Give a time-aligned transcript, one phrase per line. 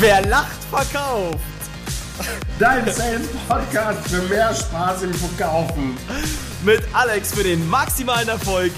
[0.00, 1.38] Wer lacht, verkauft.
[2.60, 5.96] Dein Sales Podcast für mehr Spaß im Verkaufen.
[6.64, 8.72] Mit Alex für den maximalen Erfolg.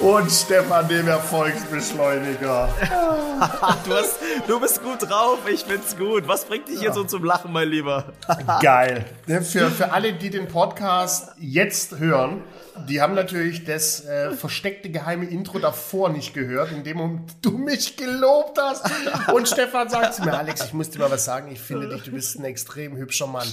[0.00, 2.68] Und Stefan, dem Erfolgsbeschleuniger.
[3.86, 4.16] du, hast,
[4.46, 6.28] du bist gut drauf, ich find's gut.
[6.28, 8.12] Was bringt dich hier so zum Lachen, mein Lieber?
[8.60, 9.06] Geil.
[9.26, 12.42] Für, für alle, die den Podcast jetzt hören,
[12.88, 17.96] die haben natürlich das äh, versteckte geheime Intro davor nicht gehört, in dem du mich
[17.96, 18.84] gelobt hast.
[19.32, 22.02] Und Stefan sagt zu mir, Alex, ich muss dir mal was sagen, ich finde dich,
[22.02, 23.46] du bist ein extrem hübscher Mann.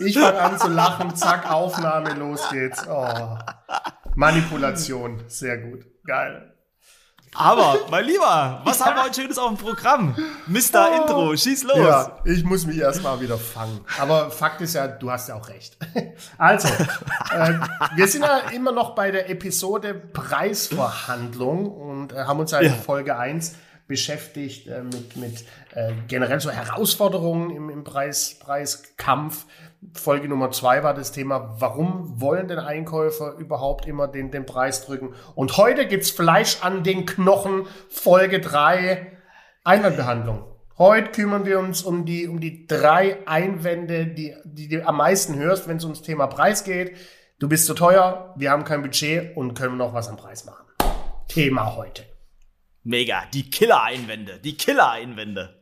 [0.00, 2.86] Ich fange an zu lachen, zack, Aufnahme, los geht's.
[2.88, 3.23] Oh.
[4.14, 5.86] Manipulation, sehr gut.
[6.06, 6.54] Geil.
[7.36, 10.14] Aber, mein Lieber, was haben wir heute Schönes auf dem Programm?
[10.46, 10.60] Mr.
[10.74, 11.02] Oh.
[11.02, 11.76] Intro, schieß los.
[11.78, 13.84] Ja, ich muss mich erstmal wieder fangen.
[14.00, 15.76] Aber Fakt ist ja, du hast ja auch recht.
[16.38, 17.54] Also, äh,
[17.96, 22.70] wir sind ja immer noch bei der Episode Preisverhandlung und äh, haben uns ja in
[22.70, 22.74] ja.
[22.74, 23.54] Folge 1
[23.86, 29.46] beschäftigt äh, mit, mit äh, generell so Herausforderungen im, im Preis, Preiskampf.
[29.92, 34.86] Folge Nummer zwei war das Thema, warum wollen denn Einkäufer überhaupt immer den, den Preis
[34.86, 35.14] drücken?
[35.34, 39.18] Und heute gibt's Fleisch an den Knochen, Folge drei
[39.64, 40.44] Einwandbehandlung.
[40.78, 45.36] Heute kümmern wir uns um die, um die drei Einwände, die, die du am meisten
[45.36, 46.96] hörst, wenn es ums Thema Preis geht.
[47.38, 50.64] Du bist zu teuer, wir haben kein Budget und können noch was am Preis machen.
[51.28, 52.13] Thema heute.
[52.84, 55.54] Mega, die Killer-Einwände, die Killer-Einwände.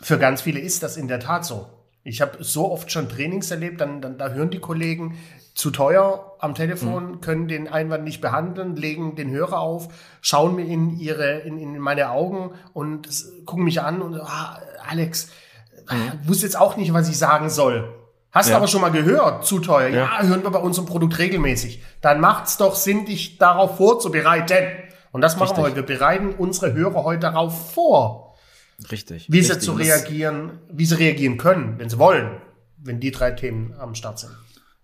[0.00, 1.68] Für ganz viele ist das in der Tat so.
[2.02, 5.18] Ich habe so oft schon Trainings erlebt, dann, dann da hören die Kollegen
[5.54, 7.20] zu teuer am Telefon, mhm.
[7.20, 9.88] können den Einwand nicht behandeln, legen den Hörer auf,
[10.20, 13.08] schauen mir in ihre in, in meine Augen und
[13.44, 15.30] gucken mich an und ah, Alex,
[15.90, 16.28] mhm.
[16.28, 17.92] wusste jetzt auch nicht, was ich sagen soll.
[18.30, 18.52] Hast ja.
[18.52, 19.88] du aber schon mal gehört, zu teuer.
[19.88, 20.20] Ja.
[20.20, 21.82] ja, hören wir bei unserem Produkt regelmäßig.
[22.02, 24.85] Dann macht's doch Sinn, dich darauf vorzubereiten.
[25.16, 25.56] Und das machen Richtig.
[25.56, 25.76] wir heute.
[25.76, 28.36] Wir bereiten unsere Hörer heute darauf vor.
[28.90, 29.32] Richtig.
[29.32, 29.54] Wie richtig.
[29.54, 32.36] sie zu reagieren, wie sie reagieren können, wenn sie wollen,
[32.76, 34.36] wenn die drei Themen am Start sind.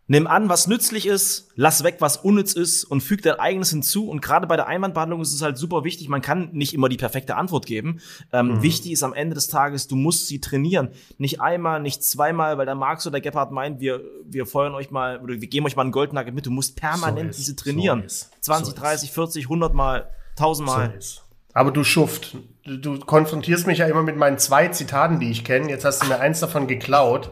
[0.09, 4.09] Nimm an, was nützlich ist, lass weg, was unnütz ist und füg dein eigenes hinzu.
[4.11, 6.97] Und gerade bei der Einwandbehandlung ist es halt super wichtig, man kann nicht immer die
[6.97, 8.01] perfekte Antwort geben.
[8.33, 8.63] Ähm, mhm.
[8.63, 10.91] Wichtig ist am Ende des Tages, du musst sie trainieren.
[11.19, 14.91] Nicht einmal, nicht zweimal, weil der Marx oder der Gebhardt meint, wir, wir feuern euch
[14.91, 16.47] mal oder wir geben euch mal einen Goldnugget mit.
[16.47, 18.05] Du musst permanent so diese trainieren.
[18.07, 20.95] So 20, so 30, 40, 100 Mal, 1000 Mal.
[21.01, 21.23] So
[21.55, 25.45] aber du Schuft, du, du konfrontierst mich ja immer mit meinen zwei Zitaten, die ich
[25.45, 25.69] kenne.
[25.69, 27.31] Jetzt hast du mir eins davon geklaut.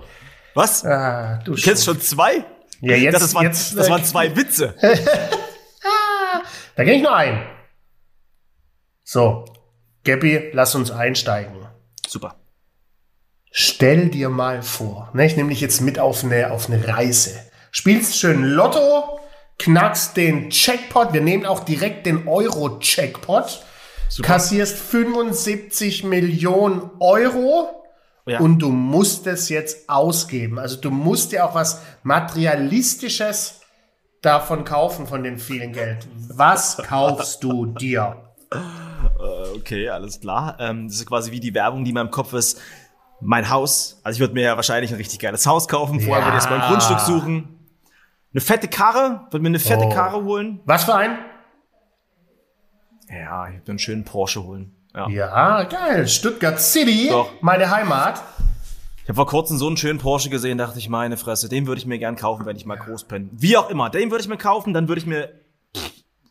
[0.54, 0.84] Was?
[0.84, 2.44] Ah, du, du kennst schon zwei?
[2.80, 3.20] Ja, jetzt.
[3.20, 4.74] Das, waren, jetzt, das waren zwei Witze.
[6.76, 7.42] da gehe ich nur ein.
[9.04, 9.44] So,
[10.04, 11.66] Gabby, lass uns einsteigen.
[12.06, 12.36] Super.
[13.52, 17.34] Stell dir mal vor, ne, ich nehme dich jetzt mit auf eine, auf eine Reise.
[17.72, 19.18] Spielst schön Lotto,
[19.60, 21.12] knackst den Checkpot.
[21.12, 23.65] Wir nehmen auch direkt den Euro-Checkpot
[24.22, 27.84] kassierst 75 Millionen Euro
[28.26, 28.41] ja.
[28.41, 30.59] und du musst es jetzt ausgeben.
[30.59, 33.60] Also du musst dir auch was Materialistisches
[34.22, 36.06] davon kaufen, von dem vielen Geld.
[36.28, 38.16] Was kaufst du dir?
[38.53, 40.56] Äh, okay, alles klar.
[40.59, 42.60] Ähm, das ist quasi wie die Werbung, die in meinem Kopf ist.
[43.21, 44.00] Mein Haus.
[44.03, 46.00] Also ich würde mir ja wahrscheinlich ein richtig geiles Haus kaufen.
[46.00, 46.25] Vorher ja.
[46.25, 47.59] würde ich erstmal ein Grundstück suchen.
[48.32, 49.26] Eine fette Karre.
[49.30, 49.88] Würde mir eine fette oh.
[49.88, 50.60] Karre holen.
[50.64, 51.18] Was für ein?
[53.08, 54.74] Ja, ich würde einen schönen Porsche holen.
[54.94, 55.08] Ja.
[55.08, 56.08] ja, geil.
[56.08, 57.30] Stuttgart City, Doch.
[57.41, 58.22] meine Heimat.
[59.02, 61.80] Ich habe vor kurzem so einen schönen Porsche gesehen, dachte ich, meine Fresse, den würde
[61.80, 63.30] ich mir gern kaufen, wenn ich mal groß bin.
[63.32, 65.32] Wie auch immer, den würde ich mir kaufen, dann würde ich mir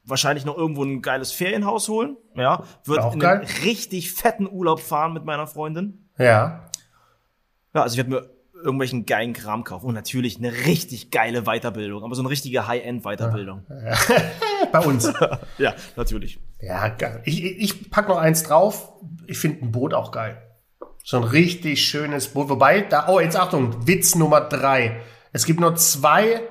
[0.05, 2.17] wahrscheinlich noch irgendwo ein geiles Ferienhaus holen.
[2.35, 6.09] Ja, würde in einen richtig fetten Urlaub fahren mit meiner Freundin.
[6.17, 6.69] Ja.
[7.73, 8.29] Ja, also ich würde mir
[8.63, 9.85] irgendwelchen geilen Kram kaufen.
[9.87, 13.65] Und natürlich eine richtig geile Weiterbildung, aber so eine richtige High-End-Weiterbildung.
[13.69, 13.97] Ja.
[14.71, 15.11] Bei uns.
[15.57, 16.39] ja, natürlich.
[16.61, 17.21] Ja, geil.
[17.25, 18.91] Ich, ich pack noch eins drauf.
[19.27, 20.41] Ich finde ein Boot auch geil.
[21.03, 22.49] So ein richtig schönes Boot.
[22.49, 25.01] Wobei, da, oh, jetzt Achtung, Witz Nummer drei.
[25.31, 26.41] Es gibt nur zwei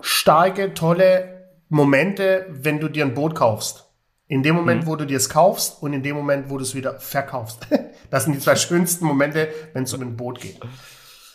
[0.00, 3.86] starke, tolle Momente, wenn du dir ein Boot kaufst.
[4.26, 4.86] In dem Moment, mhm.
[4.86, 7.66] wo du dir es kaufst und in dem Moment, wo du es wieder verkaufst.
[8.10, 10.58] Das sind die zwei schönsten Momente, wenn es um ein Boot geht.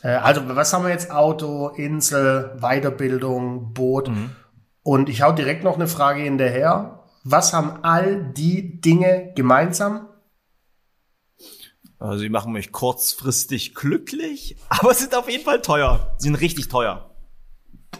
[0.06, 1.10] Äh, also, was haben wir jetzt?
[1.10, 4.10] Auto, Insel, Weiterbildung, Boot.
[4.10, 4.36] Mhm.
[4.84, 7.04] Und ich hau direkt noch eine Frage hinterher.
[7.24, 10.07] Was haben all die Dinge gemeinsam?
[11.98, 16.13] Also, sie machen mich kurzfristig glücklich, aber sind auf jeden Fall teuer.
[16.19, 17.10] Sie sind richtig teuer.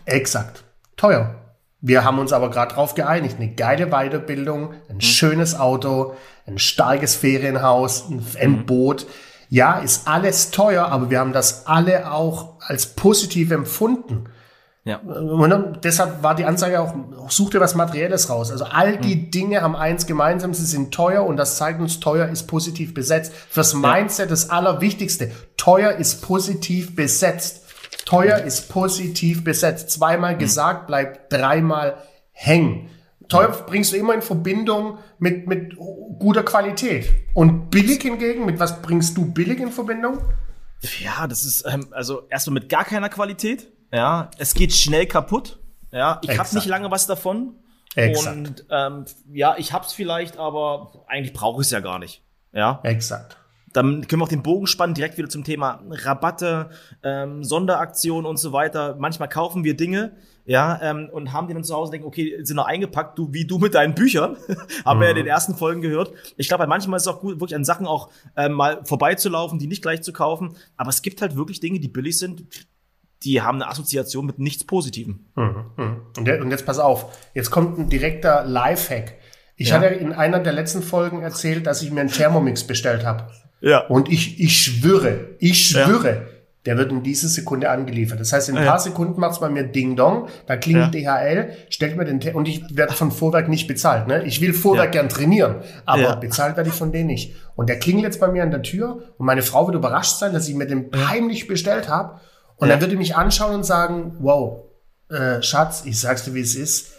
[0.06, 0.64] Exakt.
[0.98, 1.42] Teuer.
[1.82, 3.38] Wir haben uns aber gerade drauf geeinigt.
[3.38, 5.02] Eine geile Weiterbildung, ein mhm.
[5.02, 6.16] schönes Auto,
[6.46, 8.66] ein starkes Ferienhaus, ein, ein mhm.
[8.68, 9.08] Boot
[9.50, 14.30] ja, ist alles teuer, aber wir haben das alle auch als positiv empfunden.
[14.86, 14.98] Ja.
[15.00, 16.94] Und deshalb war die Ansage auch,
[17.28, 18.52] such dir was Materielles raus.
[18.52, 19.32] Also all die mhm.
[19.32, 23.34] Dinge haben eins gemeinsam, sie sind teuer und das zeigt uns, teuer ist positiv besetzt.
[23.50, 25.32] Fürs Mindset das Allerwichtigste.
[25.58, 27.64] Teuer ist positiv besetzt.
[28.06, 29.90] Teuer ist positiv besetzt.
[29.90, 30.40] Zweimal mhm.
[30.40, 31.98] gesagt, bleibt dreimal
[32.32, 32.90] hängen.
[33.28, 37.12] Teuer bringst du immer in Verbindung mit, mit guter Qualität.
[37.34, 40.20] Und billig hingegen, mit was bringst du billig in Verbindung?
[41.00, 43.72] Ja, das ist ähm, also erstmal mit gar keiner Qualität.
[43.92, 45.60] Ja, es geht schnell kaputt.
[45.92, 47.56] Ja, ich habe nicht lange was davon.
[47.96, 48.36] Exakt.
[48.36, 52.24] Und ähm, ja, ich hab's vielleicht, aber eigentlich brauche ich es ja gar nicht.
[52.52, 52.82] Ja.
[52.84, 53.38] Exakt.
[53.76, 56.70] Dann können wir auch den Bogen spannen, direkt wieder zum Thema Rabatte,
[57.04, 58.96] ähm, Sonderaktionen und so weiter.
[58.98, 62.56] Manchmal kaufen wir Dinge, ja, ähm, und haben die dann zu Hause denken, okay, sind
[62.56, 64.38] noch eingepackt, du, wie du mit deinen Büchern,
[64.86, 65.02] haben mhm.
[65.02, 66.14] wir ja in den ersten Folgen gehört.
[66.38, 69.68] Ich glaube, manchmal ist es auch gut, wirklich an Sachen auch ähm, mal vorbeizulaufen, die
[69.68, 70.56] nicht gleich zu kaufen.
[70.78, 72.46] Aber es gibt halt wirklich Dinge, die billig sind,
[73.24, 75.26] die haben eine Assoziation mit nichts Positivem.
[75.36, 76.02] Mhm, mhm.
[76.18, 79.16] Und, jetzt pass auf, jetzt kommt ein direkter Lifehack.
[79.58, 79.76] Ich ja.
[79.76, 83.28] hatte in einer der letzten Folgen erzählt, dass ich mir einen Thermomix bestellt habe.
[83.66, 83.80] Ja.
[83.88, 86.22] Und ich, ich schwöre, ich schwöre, ja.
[86.68, 88.20] der wird in dieser Sekunde angeliefert.
[88.20, 91.98] Das heißt, in ein paar Sekunden macht's bei mir Ding Dong, da klingt DHL, stellt
[91.98, 94.08] mir den, Te und ich werde von Vorwerk nicht bezahlt.
[94.08, 94.24] Ne?
[94.24, 97.34] Ich will Vorwerk gern trainieren, aber bezahlt werde ich von denen nicht.
[97.56, 100.32] Und der klingelt jetzt bei mir an der Tür und meine Frau wird überrascht sein,
[100.32, 102.20] dass ich mir den heimlich bestellt habe.
[102.58, 102.76] Und ja.
[102.76, 104.66] dann würde ich mich anschauen und sagen, wow,
[105.10, 106.92] äh, Schatz, ich sag's dir, wie es ist,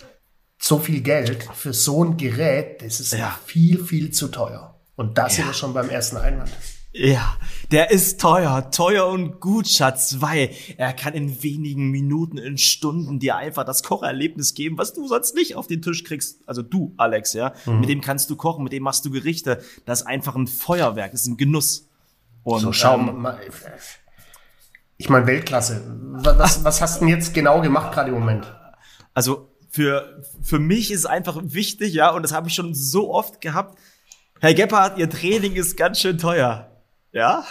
[0.58, 3.38] so viel Geld für so ein Gerät, das ist ja.
[3.46, 4.75] viel, viel zu teuer.
[4.96, 5.36] Und das ja.
[5.36, 6.50] sind wir schon beim ersten Einwand.
[6.92, 7.36] Ja,
[7.72, 13.18] der ist teuer, teuer und gut, Schatz, weil er kann in wenigen Minuten, in Stunden
[13.18, 16.40] dir einfach das Kocherlebnis geben, was du sonst nicht auf den Tisch kriegst.
[16.48, 17.80] Also du, Alex, ja, mhm.
[17.80, 19.62] mit dem kannst du kochen, mit dem machst du Gerichte.
[19.84, 21.86] Das ist einfach ein Feuerwerk, das ist ein Genuss.
[22.44, 23.40] Und, so, schau ähm, mal.
[24.96, 25.82] Ich meine, Weltklasse.
[26.12, 28.50] Was, was hast du denn jetzt genau gemacht gerade im Moment?
[29.12, 33.42] Also für, für mich ist einfach wichtig, ja, und das habe ich schon so oft
[33.42, 33.78] gehabt.
[34.38, 36.70] Herr Gebhardt, Ihr Training ist ganz schön teuer.
[37.12, 37.44] Ja?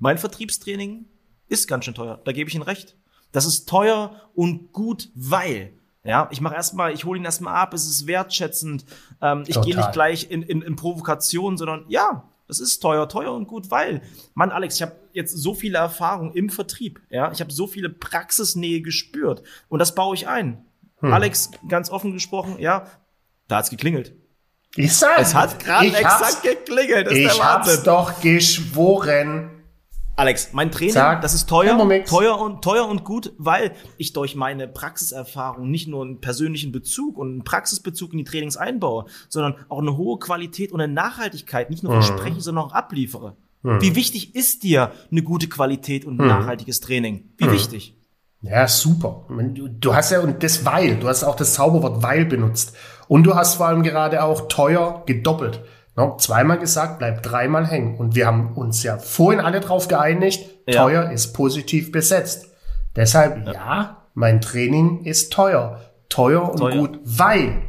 [0.00, 1.06] Mein Vertriebstraining
[1.48, 2.20] ist ganz schön teuer.
[2.24, 2.94] Da gebe ich Ihnen recht.
[3.32, 5.72] Das ist teuer und gut, weil
[6.04, 8.84] ja, ich mache erstmal, ich hole ihn erstmal ab, es ist wertschätzend.
[9.22, 13.32] Ähm, ich gehe nicht gleich in, in, in Provokation, sondern ja, das ist teuer, teuer
[13.32, 14.02] und gut, weil,
[14.34, 17.88] Mann, Alex, ich habe jetzt so viele Erfahrungen im Vertrieb, ja, ich habe so viele
[17.90, 20.64] Praxisnähe gespürt und das baue ich ein.
[20.98, 21.12] Hm.
[21.12, 22.86] Alex, ganz offen gesprochen, ja,
[23.48, 24.14] da hat's geklingelt.
[24.76, 27.08] Ich sag, es hat gerade exakt geklingelt.
[27.08, 29.50] Ist ich hab's doch geschworen.
[30.20, 34.34] Alex, mein Training, Sag, das ist teuer, teuer und teuer und gut, weil ich durch
[34.34, 39.54] meine Praxiserfahrung nicht nur einen persönlichen Bezug und einen Praxisbezug in die Trainings einbaue, sondern
[39.70, 42.02] auch eine hohe Qualität und eine Nachhaltigkeit nicht nur mhm.
[42.02, 43.36] verspreche, sondern auch abliefere.
[43.62, 43.80] Mhm.
[43.80, 46.28] Wie wichtig ist dir eine gute Qualität und ein mhm.
[46.28, 47.30] nachhaltiges Training?
[47.38, 47.52] Wie mhm.
[47.52, 47.96] wichtig?
[48.42, 49.26] Ja, super.
[49.80, 52.74] Du hast ja, und das weil, du hast auch das Zauberwort weil benutzt.
[53.10, 55.64] Und du hast vor allem gerade auch teuer gedoppelt.
[55.96, 57.96] No, zweimal gesagt, bleibt dreimal hängen.
[57.96, 60.84] Und wir haben uns ja vorhin alle drauf geeinigt, ja.
[60.84, 62.52] teuer ist positiv besetzt.
[62.94, 63.52] Deshalb, ja.
[63.52, 65.80] ja, mein Training ist teuer.
[66.08, 66.76] Teuer und teuer.
[66.76, 67.62] gut, weil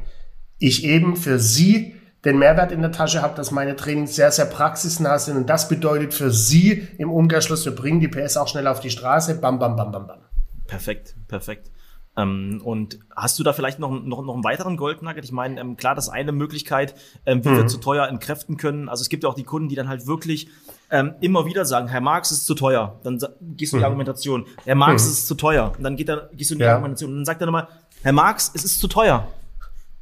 [0.60, 4.46] ich eben für Sie den Mehrwert in der Tasche habe, dass meine Trainings sehr, sehr
[4.46, 5.38] praxisnah sind.
[5.38, 8.92] Und das bedeutet für Sie im Umkehrschluss, wir bringen die PS auch schnell auf die
[8.92, 9.42] Straße.
[9.42, 10.20] Bam, bam, bam, bam, bam.
[10.68, 11.72] Perfekt, perfekt.
[12.18, 15.24] Ähm, und hast du da vielleicht noch, noch, noch einen weiteren Goldnugget?
[15.24, 17.58] Ich meine, ähm, klar, das ist eine Möglichkeit, ähm, wie mhm.
[17.58, 18.90] wir zu teuer entkräften können.
[18.90, 20.50] Also es gibt ja auch die Kunden, die dann halt wirklich
[20.90, 23.00] ähm, immer wieder sagen, Herr Marx ist zu teuer.
[23.04, 23.84] Dann gehst du in die mhm.
[23.86, 24.46] Argumentation.
[24.66, 25.12] Herr Marx mhm.
[25.12, 25.72] ist zu teuer.
[25.78, 26.74] Und dann geht er, gehst du in die ja.
[26.74, 27.12] Argumentation.
[27.12, 27.68] Und dann sagt er nochmal,
[28.04, 29.28] Herr Marx, es ist zu teuer.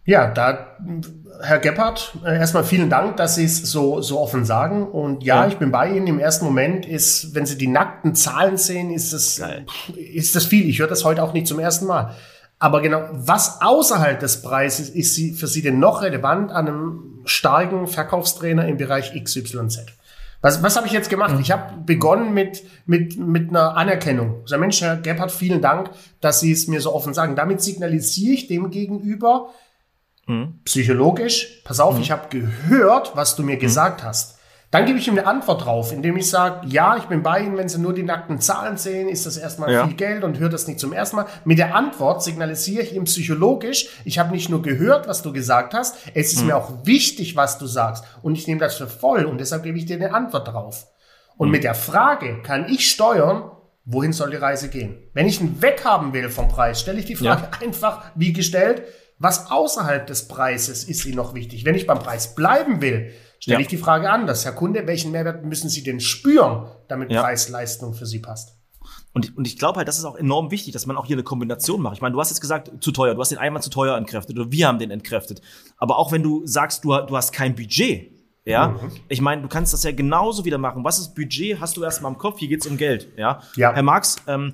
[0.10, 0.76] Ja, da,
[1.40, 4.88] Herr Gebhardt, äh, erstmal vielen Dank, dass Sie es so, so offen sagen.
[4.88, 6.08] Und ja, ja, ich bin bei Ihnen.
[6.08, 9.40] Im ersten Moment ist, wenn Sie die nackten Zahlen sehen, ist das,
[9.96, 10.68] ist das viel.
[10.68, 12.16] Ich höre das heute auch nicht zum ersten Mal.
[12.58, 17.20] Aber genau, was außerhalb des Preises ist Sie, für Sie denn noch relevant an einem
[17.26, 19.86] starken Verkaufstrainer im Bereich XYZ?
[20.42, 21.36] Was, was habe ich jetzt gemacht?
[21.36, 21.42] Mhm.
[21.42, 24.40] Ich habe begonnen mit, mit, mit einer Anerkennung.
[24.42, 27.36] Also Mensch, Herr Gebhardt, vielen Dank, dass Sie es mir so offen sagen.
[27.36, 29.50] Damit signalisiere ich dem gegenüber,
[30.30, 30.60] Mhm.
[30.64, 32.02] Psychologisch, pass auf, mhm.
[32.02, 33.62] ich habe gehört, was du mir mhm.
[33.62, 34.38] gesagt hast.
[34.70, 37.58] Dann gebe ich ihm eine Antwort drauf, indem ich sage, ja, ich bin bei Ihnen,
[37.58, 39.88] wenn Sie nur die nackten Zahlen sehen, ist das erstmal ja.
[39.88, 41.26] viel Geld und hört das nicht zum ersten Mal.
[41.44, 45.74] Mit der Antwort signalisiere ich ihm psychologisch, ich habe nicht nur gehört, was du gesagt
[45.74, 46.48] hast, es ist mhm.
[46.48, 49.80] mir auch wichtig, was du sagst und ich nehme das für voll und deshalb gebe
[49.80, 50.86] ich dir eine Antwort drauf.
[51.38, 51.54] Und mhm.
[51.54, 53.50] mit der Frage kann ich steuern,
[53.86, 55.00] wohin soll die Reise gehen.
[55.14, 57.60] Wenn ich einen weghaben will vom Preis, stelle ich die Frage ja.
[57.68, 58.84] einfach wie gestellt,
[59.20, 61.66] was außerhalb des Preises ist Ihnen noch wichtig?
[61.66, 63.62] Wenn ich beim Preis bleiben will, stelle ja.
[63.62, 64.46] ich die Frage anders.
[64.46, 67.22] Herr Kunde, welchen Mehrwert müssen Sie denn spüren, damit ja.
[67.22, 68.56] Preis-Leistung für Sie passt?
[69.14, 71.24] Und, und ich glaube halt, das ist auch enorm wichtig, dass man auch hier eine
[71.24, 71.96] Kombination macht.
[71.96, 74.38] Ich meine, du hast jetzt gesagt, zu teuer, du hast den Einwand zu teuer entkräftet
[74.38, 75.42] oder wir haben den entkräftet.
[75.78, 78.12] Aber auch wenn du sagst, du, du hast kein Budget,
[78.46, 78.92] ja, mhm.
[79.10, 80.84] ich meine, du kannst das ja genauso wieder machen.
[80.84, 81.60] Was ist Budget?
[81.60, 83.42] Hast du erstmal im Kopf, hier geht's um Geld, ja.
[83.56, 83.74] ja.
[83.74, 84.54] Herr Marx, ähm,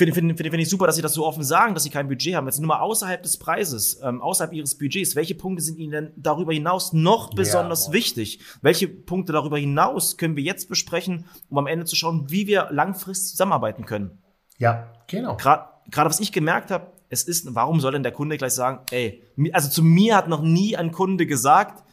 [0.00, 2.08] finde find, find, find ich super, dass Sie das so offen sagen, dass Sie kein
[2.08, 2.46] Budget haben.
[2.46, 5.14] Jetzt nur mal außerhalb des Preises, ähm, außerhalb Ihres Budgets.
[5.14, 8.40] Welche Punkte sind Ihnen denn darüber hinaus noch besonders ja, wichtig?
[8.62, 12.68] Welche Punkte darüber hinaus können wir jetzt besprechen, um am Ende zu schauen, wie wir
[12.70, 14.18] langfristig zusammenarbeiten können?
[14.58, 15.36] Ja, genau.
[15.36, 15.70] Gerade
[16.10, 19.68] was ich gemerkt habe, es ist, warum soll denn der Kunde gleich sagen, ey, also
[19.68, 21.84] zu mir hat noch nie ein Kunde gesagt,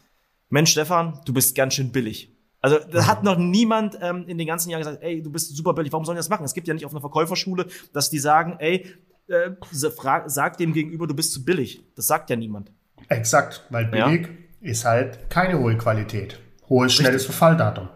[0.50, 2.37] Mensch, Stefan, du bist ganz schön billig.
[2.62, 5.74] Also da hat noch niemand ähm, in den ganzen Jahren gesagt, ey, du bist super
[5.74, 6.44] billig, warum sollen die das machen?
[6.44, 8.86] Es gibt ja nicht auf einer Verkäuferschule, dass die sagen, ey,
[9.28, 11.84] äh, sag dem gegenüber, du bist zu billig.
[11.96, 12.72] Das sagt ja niemand.
[13.10, 14.28] Exakt, weil billig
[14.62, 14.70] ja.
[14.72, 16.40] ist halt keine hohe Qualität.
[16.68, 17.36] Hohes, schnelles Richtig.
[17.36, 17.90] Verfalldatum.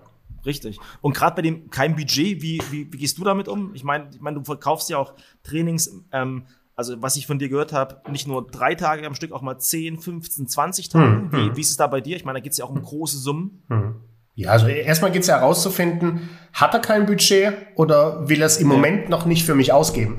[0.46, 0.80] Richtig.
[1.02, 3.74] Und gerade bei dem kein Budget, wie, wie, wie gehst du damit um?
[3.74, 5.14] Ich meine, ich mein, du verkaufst ja auch
[5.44, 9.32] Trainings, ähm, also was ich von dir gehört habe, nicht nur drei Tage am Stück,
[9.34, 11.06] auch mal 10, 15, 20 Tage.
[11.06, 11.58] Hm, wie, hm.
[11.58, 12.16] wie ist es da bei dir?
[12.16, 13.64] Ich meine, da geht es ja auch um große Summen.
[13.68, 13.96] Hm.
[14.34, 18.58] Ja, also erstmal geht es ja herauszufinden, hat er kein Budget oder will er es
[18.58, 18.76] im ja.
[18.76, 20.18] Moment noch nicht für mich ausgeben?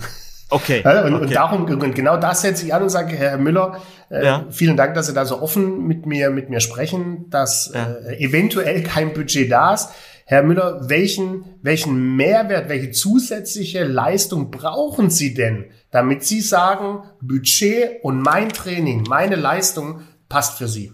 [0.50, 0.83] Okay.
[0.85, 1.25] Ja, und, okay.
[1.25, 4.47] und darum, und genau das setze ich an und sage, Herr Müller, äh, ja.
[4.50, 8.83] vielen Dank, dass Sie da so offen mit mir, mit mir sprechen, dass äh, eventuell
[8.83, 9.88] kein Budget da ist.
[10.26, 18.02] Herr Müller, welchen, welchen Mehrwert, welche zusätzliche Leistung brauchen Sie denn, damit Sie sagen, Budget
[18.02, 20.92] und mein Training, meine Leistung passt für Sie?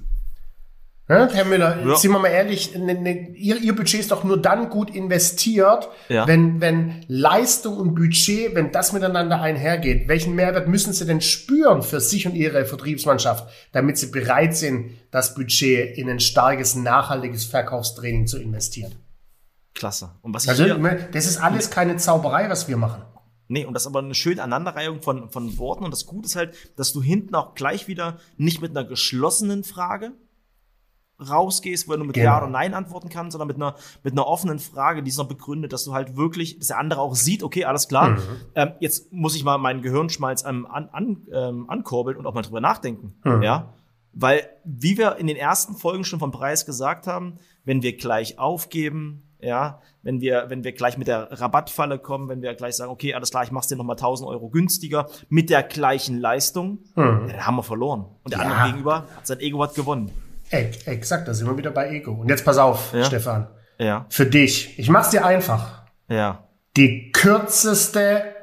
[1.09, 1.97] Ja, Herr Müller, ja.
[1.97, 5.89] sind wir mal ehrlich, ne, ne, ihr, ihr Budget ist doch nur dann gut investiert,
[6.11, 6.27] ja.
[6.27, 10.07] wenn, wenn Leistung und Budget, wenn das miteinander einhergeht.
[10.07, 14.91] Welchen Mehrwert müssen Sie denn spüren für sich und Ihre Vertriebsmannschaft, damit Sie bereit sind,
[15.11, 18.95] das Budget in ein starkes, nachhaltiges Verkaufstraining zu investieren?
[19.73, 20.11] Klasse.
[20.21, 23.03] Und was ich also, hier, das ist alles keine Zauberei, was wir machen.
[23.47, 25.85] Nee, und das ist aber eine schöne Aneinanderreihung von, von Worten.
[25.85, 29.65] Und das Gute ist halt, dass du hinten auch gleich wieder nicht mit einer geschlossenen
[29.65, 30.13] Frage,
[31.21, 32.27] rausgehst, wo du mit genau.
[32.27, 35.29] Ja oder Nein antworten kannst, sondern mit einer, mit einer offenen Frage, die ist noch
[35.29, 38.21] begründet, dass du halt wirklich, dass der andere auch sieht, okay, alles klar, mhm.
[38.55, 42.43] ähm, jetzt muss ich mal meinen Gehirnschmalz ähm, an, an, ähm, ankurbeln und auch mal
[42.43, 43.15] drüber nachdenken.
[43.25, 43.43] Mhm.
[43.43, 43.75] Ja.
[44.13, 48.39] Weil, wie wir in den ersten Folgen schon vom Preis gesagt haben, wenn wir gleich
[48.39, 52.91] aufgeben, ja, wenn wir, wenn wir gleich mit der Rabattfalle kommen, wenn wir gleich sagen,
[52.91, 57.29] okay, alles klar, ich mach's dir nochmal 1000 Euro günstiger mit der gleichen Leistung, mhm.
[57.29, 58.07] dann haben wir verloren.
[58.25, 58.47] Und der ja.
[58.47, 60.11] andere gegenüber hat sein Ego hat gewonnen.
[60.51, 62.13] Exakt, da sind wir wieder bei Ego.
[62.13, 63.05] Und jetzt pass auf, ja.
[63.05, 63.49] Stefan.
[63.79, 64.07] Ja.
[64.09, 64.79] Für dich.
[64.79, 65.83] Ich mach's dir einfach.
[66.09, 66.49] Ja.
[66.77, 68.35] Die kürzeste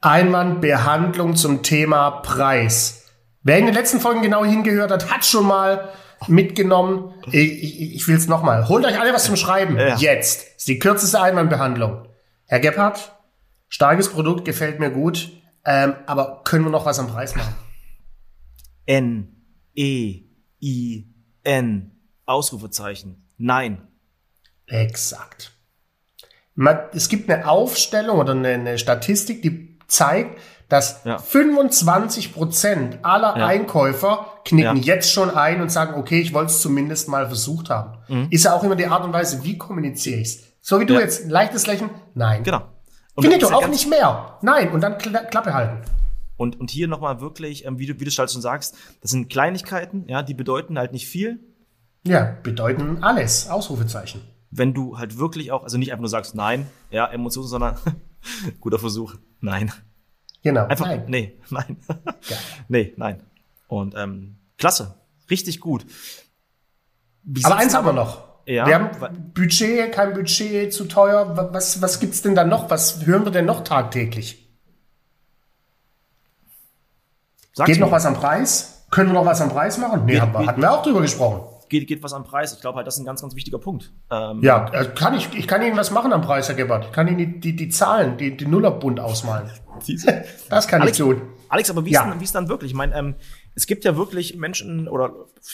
[0.00, 3.10] Einwandbehandlung zum Thema Preis.
[3.42, 5.88] Wer in den letzten Folgen genau hingehört hat, hat schon mal
[6.28, 7.14] mitgenommen.
[7.30, 8.68] Ich, ich, ich will es nochmal.
[8.68, 9.76] Holt euch alle was zum Schreiben.
[9.76, 9.96] Ja.
[9.96, 10.56] Jetzt.
[10.56, 12.08] ist die kürzeste Einwandbehandlung.
[12.46, 13.12] Herr Gebhardt,
[13.68, 15.30] starkes Produkt, gefällt mir gut.
[15.64, 17.54] Ähm, aber können wir noch was am Preis machen?
[18.86, 19.28] N,
[19.74, 20.22] E,
[20.60, 21.11] I,
[21.44, 21.92] N.
[22.26, 23.28] Ausrufezeichen.
[23.38, 23.88] Nein.
[24.66, 25.52] Exakt.
[26.92, 31.18] Es gibt eine Aufstellung oder eine Statistik, die zeigt, dass ja.
[31.18, 33.46] 25 Prozent aller ja.
[33.46, 34.94] Einkäufer knicken ja.
[34.94, 37.98] jetzt schon ein und sagen, okay, ich wollte es zumindest mal versucht haben.
[38.08, 38.28] Mhm.
[38.30, 40.44] Ist ja auch immer die Art und Weise, wie kommuniziere ich es.
[40.62, 42.42] So wie du jetzt, leichtes Lächeln, nein.
[42.42, 42.62] Genau.
[43.20, 44.38] Finde ich doch auch nicht mehr.
[44.40, 45.82] Nein, und dann Klappe halten.
[46.36, 50.08] Und, und hier nochmal wirklich, ähm, wie, du, wie du schon sagst, das sind Kleinigkeiten,
[50.08, 51.40] ja, die bedeuten halt nicht viel.
[52.04, 53.48] Ja, bedeuten alles.
[53.48, 54.22] Ausrufezeichen.
[54.50, 57.76] Wenn du halt wirklich auch, also nicht einfach nur sagst, nein, ja, Emotionen, sondern
[58.60, 59.72] guter Versuch, nein.
[60.42, 60.66] Genau.
[60.66, 61.04] Einfach, nein.
[61.06, 61.76] nee, nein.
[62.28, 62.36] Ja.
[62.68, 63.22] nee, nein.
[63.68, 64.96] Und ähm, klasse,
[65.30, 65.86] richtig gut.
[67.22, 68.32] Wie aber eins haben wir noch.
[68.46, 71.52] Ja, wir haben Budget, kein Budget, zu teuer.
[71.52, 72.70] Was, was gibt's denn da noch?
[72.70, 74.41] Was hören wir denn noch tagtäglich?
[77.52, 77.86] Sag's geht mir.
[77.86, 78.86] noch was am Preis?
[78.90, 80.04] Können wir noch was am Preis machen?
[80.04, 81.40] Nee, geht, haben wir, hatten wir auch drüber gesprochen.
[81.68, 82.52] Geht, geht was am Preis?
[82.52, 83.92] Ich glaube halt, das ist ein ganz, ganz wichtiger Punkt.
[84.10, 86.84] Ähm, ja, äh, kann ich, ich kann Ihnen was machen am Preis, Herr Gebhardt.
[86.86, 89.50] Ich kann Ihnen die, die, die Zahlen, die, die Nullerbund ausmalen.
[90.50, 91.22] das kann Alex, ich tun.
[91.48, 92.02] Alex, aber wie ja.
[92.02, 92.72] ist, dann, wie ist dann wirklich?
[92.72, 93.14] Ich meine, ähm,
[93.54, 95.12] es gibt ja wirklich Menschen oder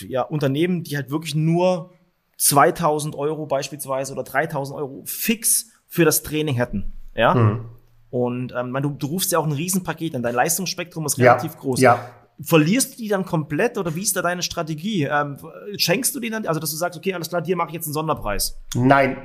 [0.08, 1.90] ja, Unternehmen, die halt wirklich nur
[2.36, 6.92] 2000 Euro beispielsweise oder 3000 Euro fix für das Training hätten.
[7.14, 7.34] Ja.
[7.34, 7.64] Mhm.
[8.10, 10.22] Und ähm, du, du rufst ja auch ein Riesenpaket an.
[10.22, 11.80] Dein Leistungsspektrum ist relativ ja, groß.
[11.80, 12.10] Ja.
[12.40, 15.04] Verlierst du die dann komplett oder wie ist da deine Strategie?
[15.04, 15.36] Ähm,
[15.76, 17.86] schenkst du die dann, also dass du sagst, okay, alles klar, dir mache ich jetzt
[17.86, 18.60] einen Sonderpreis?
[18.74, 19.16] Nein.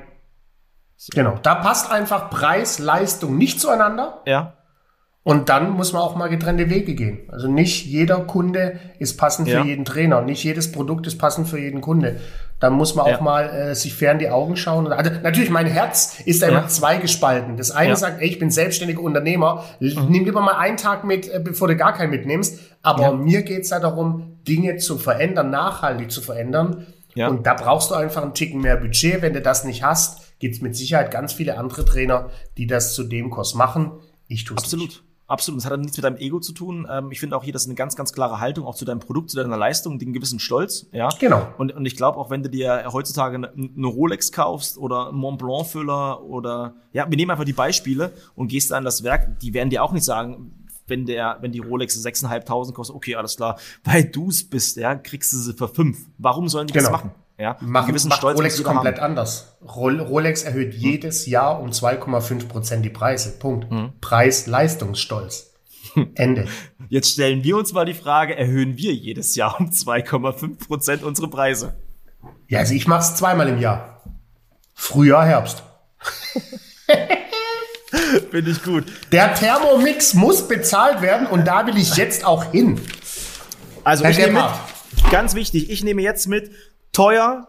[0.97, 1.11] So.
[1.13, 1.37] Genau.
[1.41, 4.21] Da passt einfach Preis, Leistung nicht zueinander.
[4.25, 4.57] Ja.
[5.25, 7.19] Und dann muss man auch mal getrennte Wege gehen.
[7.29, 9.61] Also nicht jeder Kunde ist passend ja.
[9.61, 12.19] für jeden Trainer, nicht jedes Produkt ist passend für jeden Kunde.
[12.59, 13.21] Da muss man auch ja.
[13.21, 14.91] mal äh, sich fern die Augen schauen.
[14.91, 17.55] Also natürlich, mein Herz ist da immer zweigespalten.
[17.55, 20.07] Das eine sagt, ey, ich bin selbstständiger Unternehmer, mhm.
[20.09, 22.59] nimm lieber mal einen Tag mit, äh, bevor du gar keinen mitnimmst.
[22.81, 26.87] Aber mir geht's da darum, Dinge zu verändern, nachhaltig zu verändern.
[27.15, 29.21] Und da brauchst du einfach einen Ticken mehr Budget.
[29.21, 33.03] Wenn du das nicht hast, gibt's mit Sicherheit ganz viele andere Trainer, die das zu
[33.03, 33.91] dem Kurs machen.
[34.27, 34.87] Ich tue es Absolut.
[34.87, 35.03] Nicht.
[35.33, 36.87] Absolut, das hat nichts mit deinem Ego zu tun.
[36.87, 38.99] Ähm, ich finde auch hier, das ist eine ganz, ganz klare Haltung auch zu deinem
[38.99, 40.85] Produkt, zu deiner Leistung, den gewissen Stolz.
[40.91, 41.47] Ja, genau.
[41.57, 45.17] Und, und ich glaube auch, wenn du dir heutzutage eine, eine Rolex kaufst oder einen
[45.17, 49.03] Mont Blanc Füller oder ja, wir nehmen einfach die Beispiele und gehst da an das
[49.03, 53.15] Werk, die werden dir auch nicht sagen, wenn der, wenn die Rolex 6.500 kostet, okay,
[53.15, 55.97] alles klar, weil du es bist, ja, kriegst du sie für fünf.
[56.19, 56.91] Warum sollen die genau.
[56.91, 57.11] das machen?
[57.37, 59.17] Ja, machen, gewissen macht Stolz Rolex komplett haben.
[59.17, 59.57] anders.
[59.67, 60.79] Rolex erhöht hm.
[60.79, 63.39] jedes Jahr um 2,5 Prozent die Preise.
[63.39, 63.69] Punkt.
[63.69, 63.93] Hm.
[64.01, 65.53] Preis-Leistungsstolz.
[66.15, 66.47] Ende.
[66.89, 71.27] Jetzt stellen wir uns mal die Frage, erhöhen wir jedes Jahr um 2,5 Prozent unsere
[71.27, 71.75] Preise?
[72.47, 74.03] Ja, also ich mache es zweimal im Jahr.
[74.73, 75.63] Frühjahr, Herbst.
[78.31, 78.85] Finde ich gut.
[79.11, 82.79] Der Thermomix muss bezahlt werden und da will ich jetzt auch hin.
[83.83, 86.51] Also ich nehme mit, ganz wichtig, ich nehme jetzt mit,
[86.93, 87.47] teuer,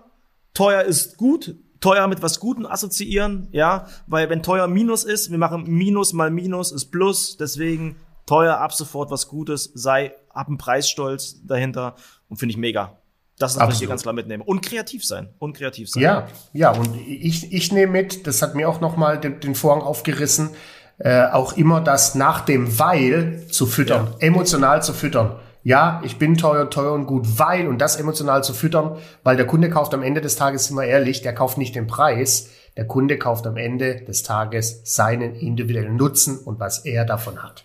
[0.54, 5.38] teuer ist gut, teuer mit was Gutem assoziieren, ja, weil wenn teuer Minus ist, wir
[5.38, 7.96] machen Minus mal Minus ist Plus, deswegen
[8.26, 11.94] teuer ab sofort was Gutes, sei, hab einen Preisstolz dahinter
[12.28, 12.98] und finde ich mega.
[13.38, 14.44] Das ist was ich hier ganz klar mitnehme.
[14.44, 15.28] Und kreativ sein.
[15.40, 16.02] Und kreativ sein.
[16.02, 19.82] Ja, ja, und ich, ich nehme mit, das hat mir auch nochmal den, den Vorhang
[19.82, 20.50] aufgerissen,
[20.98, 24.26] äh, auch immer das nach dem Weil zu füttern, ja.
[24.28, 28.52] emotional zu füttern ja, ich bin teuer, teuer und gut, weil, und das emotional zu
[28.52, 31.74] füttern, weil der Kunde kauft am Ende des Tages, sind wir ehrlich, der kauft nicht
[31.74, 37.06] den Preis, der Kunde kauft am Ende des Tages seinen individuellen Nutzen und was er
[37.06, 37.64] davon hat.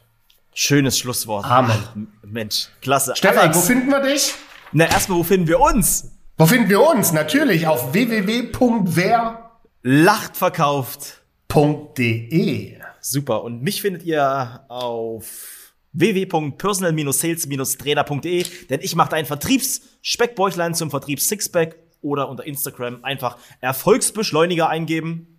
[0.54, 1.46] Schönes Schlusswort.
[1.46, 1.72] Amen.
[1.72, 3.14] Ach, Mensch, klasse.
[3.16, 4.34] Stefan, Alex, wo finden wir dich?
[4.72, 6.12] Na, erstmal, wo finden wir uns?
[6.38, 7.12] Wo finden wir uns?
[7.12, 9.50] Natürlich auf www.wer
[9.84, 12.78] lachtverkauft.de.
[13.02, 13.44] Super.
[13.44, 15.59] Und mich findet ihr auf
[16.00, 25.36] www.personal-sales-trainer.de, denn ich mache dein Vertriebsspeckbäuchlein zum Vertrieb Sixpack oder unter Instagram einfach Erfolgsbeschleuniger eingeben.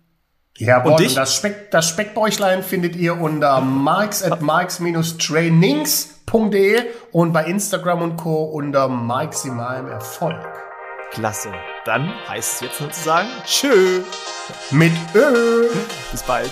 [0.57, 1.09] Jawohl, und, dich?
[1.09, 8.17] und das, Speck, das Speckbäuchlein findet ihr unter marks at marks-trainings.de und bei Instagram und
[8.17, 8.43] Co.
[8.43, 10.45] unter maximalem Erfolg.
[11.11, 11.51] Klasse.
[11.85, 14.01] Dann heißt es jetzt sozusagen Tschö.
[14.71, 15.67] Mit Ö.
[16.11, 16.49] Bis bald.